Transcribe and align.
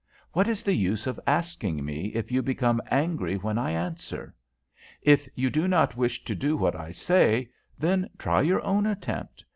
"What 0.33 0.47
is 0.47 0.63
the 0.63 0.73
use 0.73 1.05
of 1.05 1.19
asking 1.27 1.85
me, 1.85 2.07
if 2.15 2.31
you 2.31 2.41
become 2.41 2.81
angry 2.89 3.35
when 3.35 3.59
I 3.59 3.69
answer? 3.69 4.33
If 5.03 5.27
you 5.35 5.51
do 5.51 5.67
not 5.67 5.95
wish 5.95 6.23
to 6.23 6.33
do 6.33 6.57
what 6.57 6.75
I 6.75 6.89
say, 6.89 7.51
then 7.77 8.09
try 8.17 8.41
your 8.41 8.63
own 8.63 8.87
attempt. 8.87 9.45